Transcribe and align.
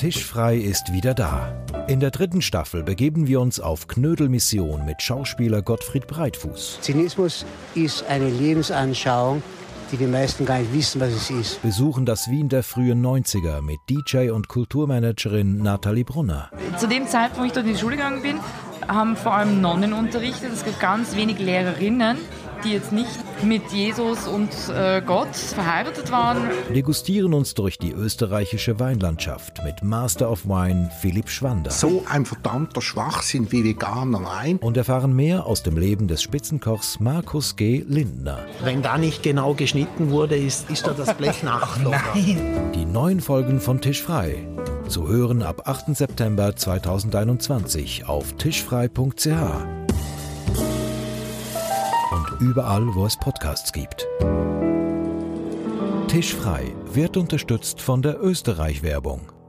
Tischfrei 0.00 0.56
ist 0.56 0.94
wieder 0.94 1.12
da. 1.12 1.52
In 1.86 2.00
der 2.00 2.10
dritten 2.10 2.40
Staffel 2.40 2.82
begeben 2.82 3.26
wir 3.26 3.38
uns 3.38 3.60
auf 3.60 3.86
Knödelmission 3.86 4.86
mit 4.86 5.02
Schauspieler 5.02 5.60
Gottfried 5.60 6.06
Breitfuß. 6.06 6.78
Zynismus 6.80 7.44
ist 7.74 8.06
eine 8.06 8.30
Lebensanschauung, 8.30 9.42
die 9.92 9.98
die 9.98 10.06
meisten 10.06 10.46
gar 10.46 10.60
nicht 10.60 10.72
wissen, 10.72 11.02
was 11.02 11.10
es 11.10 11.28
ist. 11.28 11.60
Besuchen 11.60 12.06
das 12.06 12.30
Wien 12.30 12.48
der 12.48 12.62
frühen 12.62 13.04
90er 13.04 13.60
mit 13.60 13.78
DJ 13.90 14.30
und 14.30 14.48
Kulturmanagerin 14.48 15.58
Nathalie 15.58 16.06
Brunner. 16.06 16.48
Zu 16.78 16.88
dem 16.88 17.06
Zeitpunkt, 17.06 17.38
wo 17.38 17.44
ich 17.44 17.52
dort 17.52 17.66
in 17.66 17.74
die 17.74 17.78
Schule 17.78 17.96
gegangen 17.96 18.22
bin, 18.22 18.40
haben 18.88 19.16
vor 19.16 19.34
allem 19.34 19.60
Nonnen 19.60 19.92
unterrichtet. 19.92 20.50
Es 20.50 20.64
gibt 20.64 20.80
ganz 20.80 21.14
wenig 21.14 21.38
Lehrerinnen 21.38 22.16
die 22.64 22.72
jetzt 22.72 22.92
nicht 22.92 23.08
mit 23.42 23.72
Jesus 23.72 24.26
und 24.26 24.50
äh, 24.74 25.02
Gott 25.04 25.34
verheiratet 25.34 26.10
waren. 26.10 26.38
Degustieren 26.74 27.34
uns 27.34 27.54
durch 27.54 27.78
die 27.78 27.92
österreichische 27.92 28.78
Weinlandschaft 28.78 29.62
mit 29.64 29.82
Master 29.82 30.30
of 30.30 30.46
Wine 30.46 30.90
Philipp 31.00 31.28
Schwander. 31.28 31.70
So 31.70 32.04
ein 32.08 32.26
verdammter 32.26 32.80
Schwachsinn 32.80 33.50
wie 33.50 33.64
Veganer 33.64 34.30
ein. 34.30 34.58
Und 34.58 34.76
erfahren 34.76 35.14
mehr 35.14 35.46
aus 35.46 35.62
dem 35.62 35.76
Leben 35.76 36.08
des 36.08 36.22
Spitzenkochs 36.22 37.00
Markus 37.00 37.56
G. 37.56 37.84
Lindner. 37.88 38.38
Wenn 38.62 38.82
da 38.82 38.98
nicht 38.98 39.22
genau 39.22 39.54
geschnitten 39.54 40.10
wurde, 40.10 40.36
ist, 40.36 40.70
ist 40.70 40.86
da 40.86 40.92
das 40.92 41.14
Blech 41.14 41.42
nach. 41.42 41.78
Nein. 41.82 42.70
Die 42.74 42.84
neuen 42.84 43.20
Folgen 43.20 43.60
von 43.60 43.80
Tisch 43.80 44.02
frei. 44.02 44.46
Zu 44.88 45.08
hören 45.08 45.42
ab 45.42 45.62
8. 45.66 45.96
September 45.96 46.56
2021 46.56 48.06
auf 48.06 48.32
tischfrei.ch 48.34 49.79
überall, 52.40 52.94
wo 52.94 53.06
es 53.06 53.16
Podcasts 53.16 53.72
gibt. 53.72 54.06
Tischfrei 56.08 56.74
wird 56.92 57.16
unterstützt 57.16 57.80
von 57.80 58.02
der 58.02 58.20
Österreich-Werbung. 58.20 59.39